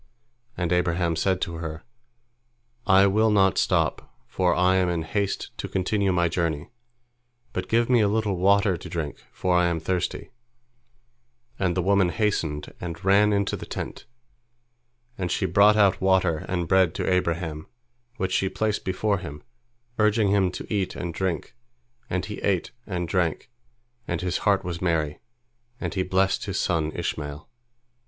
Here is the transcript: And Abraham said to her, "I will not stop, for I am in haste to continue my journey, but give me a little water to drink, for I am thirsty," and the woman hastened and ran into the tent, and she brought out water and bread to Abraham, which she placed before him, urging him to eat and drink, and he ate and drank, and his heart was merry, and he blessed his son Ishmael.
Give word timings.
And 0.57 0.73
Abraham 0.73 1.15
said 1.15 1.39
to 1.41 1.57
her, 1.57 1.83
"I 2.87 3.05
will 3.05 3.29
not 3.29 3.59
stop, 3.59 4.11
for 4.25 4.55
I 4.55 4.77
am 4.77 4.89
in 4.89 5.03
haste 5.03 5.55
to 5.59 5.67
continue 5.69 6.11
my 6.11 6.27
journey, 6.27 6.71
but 7.53 7.69
give 7.69 7.87
me 7.87 8.01
a 8.01 8.07
little 8.07 8.35
water 8.37 8.77
to 8.77 8.89
drink, 8.89 9.23
for 9.31 9.55
I 9.55 9.67
am 9.67 9.79
thirsty," 9.79 10.31
and 11.59 11.77
the 11.77 11.83
woman 11.83 12.09
hastened 12.09 12.73
and 12.81 13.05
ran 13.05 13.31
into 13.31 13.55
the 13.55 13.67
tent, 13.67 14.05
and 15.19 15.29
she 15.31 15.45
brought 15.45 15.77
out 15.77 16.01
water 16.01 16.45
and 16.49 16.67
bread 16.67 16.95
to 16.95 17.07
Abraham, 17.07 17.67
which 18.17 18.31
she 18.31 18.49
placed 18.49 18.83
before 18.83 19.19
him, 19.19 19.43
urging 19.99 20.29
him 20.29 20.49
to 20.53 20.73
eat 20.73 20.95
and 20.95 21.13
drink, 21.13 21.53
and 22.09 22.25
he 22.25 22.39
ate 22.39 22.71
and 22.87 23.07
drank, 23.07 23.51
and 24.07 24.21
his 24.21 24.39
heart 24.49 24.63
was 24.63 24.81
merry, 24.81 25.19
and 25.79 25.93
he 25.93 26.01
blessed 26.01 26.45
his 26.45 26.59
son 26.59 26.91
Ishmael. 26.95 27.47